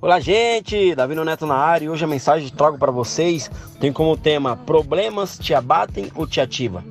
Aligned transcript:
Olá, 0.00 0.20
gente! 0.20 0.94
Davi 0.94 1.16
Neto 1.16 1.44
na 1.44 1.56
área 1.56 1.86
e 1.86 1.88
hoje 1.88 2.04
a 2.04 2.08
mensagem 2.08 2.48
que 2.48 2.56
trago 2.56 2.78
para 2.78 2.92
vocês 2.92 3.50
tem 3.80 3.92
como 3.92 4.16
tema: 4.16 4.56
Problemas 4.56 5.36
te 5.36 5.52
abatem 5.52 6.08
ou 6.14 6.24
te 6.24 6.40
ativa? 6.40 6.84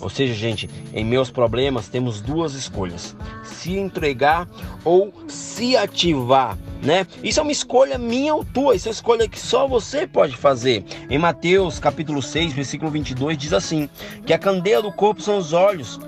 Ou 0.00 0.08
seja, 0.08 0.32
gente, 0.32 0.68
em 0.94 1.04
meus 1.04 1.30
problemas 1.30 1.88
temos 1.88 2.22
duas 2.22 2.54
escolhas: 2.54 3.14
se 3.44 3.76
entregar 3.76 4.48
ou 4.82 5.12
se 5.28 5.76
ativar, 5.76 6.56
né? 6.82 7.06
Isso 7.22 7.40
é 7.40 7.42
uma 7.42 7.52
escolha 7.52 7.98
minha 7.98 8.34
ou 8.34 8.42
tua, 8.42 8.74
isso 8.74 8.88
é 8.88 8.90
uma 8.90 8.94
escolha 8.94 9.28
que 9.28 9.38
só 9.38 9.68
você 9.68 10.06
pode 10.06 10.34
fazer. 10.34 10.82
Em 11.10 11.18
Mateus, 11.18 11.78
capítulo 11.78 12.22
6, 12.22 12.54
versículo 12.54 12.90
22 12.90 13.36
diz 13.36 13.52
assim: 13.52 13.86
que 14.24 14.32
a 14.32 14.38
candeia 14.38 14.80
do 14.80 14.90
corpo 14.90 15.20
são 15.20 15.36
os 15.36 15.52
olhos. 15.52 16.00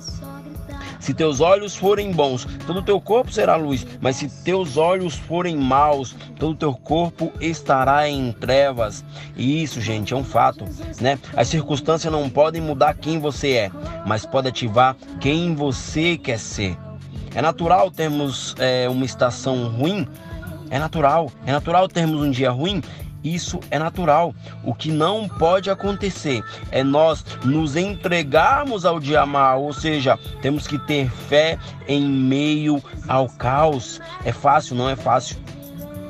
Se 1.02 1.12
teus 1.12 1.40
olhos 1.40 1.74
forem 1.74 2.12
bons, 2.12 2.46
todo 2.64 2.78
o 2.78 2.82
teu 2.82 3.00
corpo 3.00 3.32
será 3.32 3.56
luz, 3.56 3.84
mas 4.00 4.14
se 4.14 4.28
teus 4.44 4.76
olhos 4.76 5.16
forem 5.16 5.56
maus, 5.56 6.14
todo 6.38 6.52
o 6.52 6.56
teu 6.56 6.72
corpo 6.74 7.32
estará 7.40 8.08
em 8.08 8.30
trevas. 8.30 9.04
E 9.36 9.64
isso, 9.64 9.80
gente, 9.80 10.14
é 10.14 10.16
um 10.16 10.22
fato, 10.22 10.64
né? 11.00 11.18
As 11.36 11.48
circunstâncias 11.48 12.12
não 12.12 12.30
podem 12.30 12.62
mudar 12.62 12.94
quem 12.94 13.18
você 13.18 13.50
é, 13.50 13.70
mas 14.06 14.24
pode 14.24 14.46
ativar 14.46 14.96
quem 15.20 15.56
você 15.56 16.16
quer 16.16 16.38
ser. 16.38 16.78
É 17.34 17.42
natural 17.42 17.90
termos 17.90 18.54
é, 18.60 18.88
uma 18.88 19.04
estação 19.04 19.70
ruim, 19.70 20.06
é 20.70 20.78
natural. 20.78 21.32
É 21.44 21.50
natural 21.50 21.88
termos 21.88 22.20
um 22.20 22.30
dia 22.30 22.52
ruim 22.52 22.80
isso 23.22 23.60
é 23.70 23.78
natural. 23.78 24.34
O 24.64 24.74
que 24.74 24.90
não 24.90 25.28
pode 25.28 25.70
acontecer 25.70 26.44
é 26.70 26.82
nós 26.82 27.24
nos 27.44 27.76
entregarmos 27.76 28.84
ao 28.84 28.98
dia 28.98 29.24
mal, 29.24 29.62
ou 29.62 29.72
seja, 29.72 30.18
temos 30.40 30.66
que 30.66 30.78
ter 30.78 31.10
fé 31.10 31.58
em 31.86 32.06
meio 32.06 32.82
ao 33.08 33.28
caos. 33.28 34.00
É 34.24 34.32
fácil, 34.32 34.74
não 34.74 34.88
é 34.88 34.96
fácil. 34.96 35.36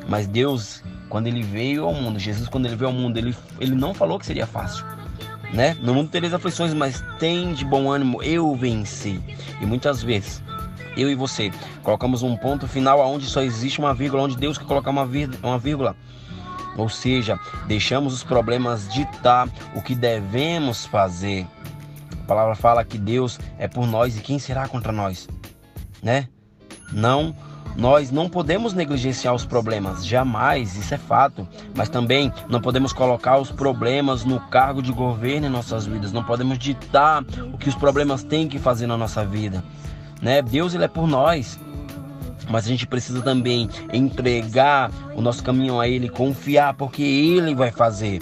Mas 0.08 0.26
Deus, 0.26 0.82
quando 1.08 1.26
ele 1.26 1.42
veio 1.42 1.84
ao 1.84 1.94
mundo, 1.94 2.18
Jesus, 2.18 2.48
quando 2.48 2.66
ele 2.66 2.76
veio 2.76 2.90
ao 2.90 2.96
mundo, 2.96 3.16
ele, 3.16 3.36
ele 3.60 3.74
não 3.74 3.94
falou 3.94 4.18
que 4.18 4.26
seria 4.26 4.46
fácil. 4.46 4.84
Né? 5.52 5.76
No 5.82 5.92
mundo 5.92 6.08
tereis 6.08 6.32
aflições, 6.32 6.72
mas 6.72 7.04
tem 7.18 7.52
de 7.52 7.64
bom 7.64 7.90
ânimo, 7.90 8.22
eu 8.22 8.54
venci. 8.56 9.20
E 9.60 9.66
muitas 9.66 10.02
vezes 10.02 10.42
eu 10.96 11.10
e 11.10 11.14
você 11.14 11.50
colocamos 11.82 12.22
um 12.22 12.36
ponto 12.36 12.66
final 12.66 13.00
aonde 13.00 13.26
só 13.26 13.42
existe 13.42 13.78
uma 13.78 13.94
vírgula, 13.94 14.22
onde 14.22 14.36
Deus 14.36 14.58
quer 14.58 14.66
colocar 14.66 14.90
uma 14.90 15.06
vírgula. 15.06 15.96
Ou 16.76 16.88
seja, 16.88 17.38
deixamos 17.66 18.14
os 18.14 18.24
problemas 18.24 18.92
ditar 18.92 19.48
o 19.74 19.82
que 19.82 19.94
devemos 19.94 20.86
fazer. 20.86 21.46
A 22.22 22.26
palavra 22.26 22.54
fala 22.54 22.84
que 22.84 22.98
Deus 22.98 23.38
é 23.58 23.68
por 23.68 23.86
nós 23.86 24.16
e 24.16 24.20
quem 24.20 24.38
será 24.38 24.68
contra 24.68 24.92
nós, 24.92 25.28
né? 26.02 26.28
Não, 26.92 27.34
nós 27.76 28.10
não 28.10 28.28
podemos 28.28 28.74
negligenciar 28.74 29.34
os 29.34 29.46
problemas, 29.46 30.06
jamais, 30.06 30.76
isso 30.76 30.94
é 30.94 30.98
fato. 30.98 31.48
Mas 31.74 31.88
também 31.88 32.32
não 32.48 32.60
podemos 32.60 32.92
colocar 32.92 33.38
os 33.38 33.50
problemas 33.50 34.24
no 34.24 34.38
cargo 34.40 34.82
de 34.82 34.92
governo 34.92 35.46
em 35.46 35.50
nossas 35.50 35.86
vidas. 35.86 36.12
Não 36.12 36.22
podemos 36.22 36.58
ditar 36.58 37.24
o 37.52 37.58
que 37.58 37.68
os 37.68 37.74
problemas 37.74 38.22
têm 38.22 38.48
que 38.48 38.58
fazer 38.58 38.86
na 38.86 38.96
nossa 38.96 39.24
vida, 39.24 39.64
né? 40.20 40.42
Deus 40.42 40.74
ele 40.74 40.84
é 40.84 40.88
por 40.88 41.06
nós 41.06 41.58
mas 42.48 42.64
a 42.64 42.68
gente 42.68 42.86
precisa 42.86 43.22
também 43.22 43.68
entregar 43.92 44.90
o 45.14 45.20
nosso 45.20 45.42
caminho 45.42 45.80
a 45.80 45.88
Ele, 45.88 46.08
confiar, 46.08 46.74
porque 46.74 47.02
Ele 47.02 47.54
vai 47.54 47.70
fazer. 47.70 48.20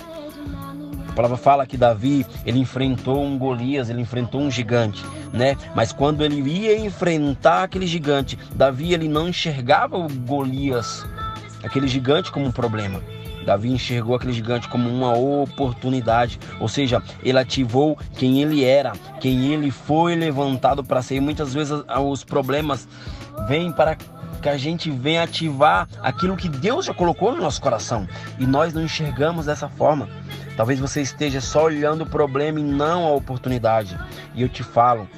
A 1.08 1.12
palavra 1.12 1.36
fala 1.36 1.66
que 1.66 1.77
Davi, 1.77 2.24
ele 2.46 2.60
enfrentou 2.60 3.22
um 3.22 3.36
Golias, 3.36 3.90
ele 3.90 4.00
enfrentou 4.00 4.40
um 4.40 4.50
gigante, 4.50 5.04
né? 5.32 5.56
Mas 5.74 5.92
quando 5.92 6.24
ele 6.24 6.40
ia 6.40 6.78
enfrentar 6.78 7.64
aquele 7.64 7.86
gigante, 7.86 8.38
Davi 8.54 8.94
ele 8.94 9.08
não 9.08 9.28
enxergava 9.28 9.98
o 9.98 10.08
Golias, 10.08 11.05
aquele 11.64 11.88
gigante 11.88 12.30
como 12.30 12.46
um 12.46 12.52
problema. 12.52 13.02
Davi 13.45 13.72
enxergou 13.72 14.14
aquele 14.14 14.33
gigante 14.33 14.68
como 14.68 14.89
uma 14.89 15.12
oportunidade, 15.16 16.39
ou 16.61 16.68
seja, 16.68 17.02
ele 17.22 17.39
ativou 17.39 17.98
quem 18.16 18.40
ele 18.40 18.64
era, 18.64 18.92
quem 19.20 19.52
ele 19.52 19.70
foi 19.70 20.14
levantado 20.14 20.84
para 20.84 21.02
ser. 21.02 21.16
E 21.16 21.20
muitas 21.20 21.52
vezes 21.52 21.72
os 22.08 22.22
problemas 22.22 22.86
vêm 23.50 23.72
para 23.72 23.96
que 24.40 24.48
a 24.48 24.56
gente 24.56 24.92
venha 24.92 25.24
ativar 25.24 25.88
aquilo 26.00 26.36
que 26.36 26.48
Deus 26.48 26.84
já 26.84 26.94
colocou 26.94 27.33
no 27.33 27.42
nosso 27.42 27.61
coração 27.61 28.06
e 28.38 28.46
nós 28.46 28.72
não 28.72 28.80
enxergamos 28.80 29.46
dessa 29.46 29.68
forma. 29.68 30.08
Talvez 30.56 30.78
você 30.78 31.02
esteja 31.02 31.40
só 31.40 31.64
olhando 31.64 32.05
o 32.05 32.08
problema 32.08 32.60
e 32.60 32.62
não 32.62 33.05
a 33.05 33.10
oportunidade. 33.10 33.98
E 34.36 34.42
eu 34.42 34.48
te 34.48 34.62
falo, 34.62 35.08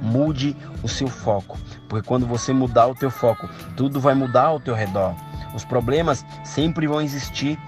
mude 0.00 0.56
o 0.82 0.88
seu 0.88 1.06
foco, 1.06 1.58
porque 1.86 2.08
quando 2.08 2.26
você 2.26 2.50
mudar 2.50 2.86
o 2.86 2.94
teu 2.94 3.10
foco, 3.10 3.46
tudo 3.76 4.00
vai 4.00 4.14
mudar 4.14 4.44
ao 4.44 4.58
teu 4.58 4.74
redor. 4.74 5.14
Os 5.54 5.62
problemas 5.62 6.24
sempre 6.44 6.86
vão 6.86 7.02
existir. 7.02 7.58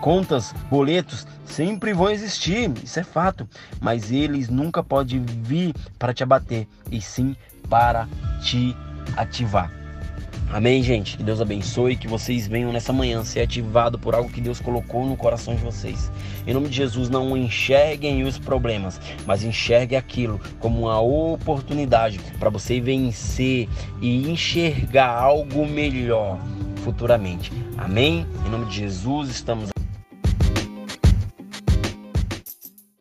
Contas, 0.00 0.54
boletos 0.70 1.26
sempre 1.44 1.92
vão 1.92 2.08
existir, 2.08 2.72
isso 2.84 3.00
é 3.00 3.02
fato, 3.02 3.46
mas 3.80 4.12
eles 4.12 4.48
nunca 4.48 4.82
podem 4.82 5.22
vir 5.22 5.74
para 5.98 6.14
te 6.14 6.22
abater, 6.22 6.66
e 6.90 7.02
sim 7.02 7.36
para 7.68 8.08
te 8.40 8.74
ativar. 9.16 9.70
Amém, 10.52 10.82
gente? 10.82 11.16
Que 11.16 11.22
Deus 11.22 11.40
abençoe, 11.40 11.94
que 11.94 12.08
vocês 12.08 12.48
venham 12.48 12.72
nessa 12.72 12.92
manhã 12.92 13.22
ser 13.22 13.40
ativados 13.40 14.00
por 14.00 14.16
algo 14.16 14.28
que 14.28 14.40
Deus 14.40 14.60
colocou 14.60 15.06
no 15.06 15.16
coração 15.16 15.54
de 15.54 15.62
vocês. 15.62 16.10
Em 16.44 16.52
nome 16.52 16.68
de 16.68 16.76
Jesus, 16.76 17.08
não 17.08 17.36
enxerguem 17.36 18.24
os 18.24 18.36
problemas, 18.36 19.00
mas 19.24 19.44
enxerguem 19.44 19.96
aquilo 19.96 20.40
como 20.58 20.80
uma 20.80 21.00
oportunidade 21.00 22.18
para 22.40 22.50
você 22.50 22.80
vencer 22.80 23.68
e 24.00 24.28
enxergar 24.28 25.10
algo 25.10 25.64
melhor 25.64 26.40
futuramente. 26.82 27.52
Amém? 27.78 28.26
Em 28.44 28.50
nome 28.50 28.66
de 28.66 28.74
Jesus, 28.74 29.30
estamos 29.30 29.70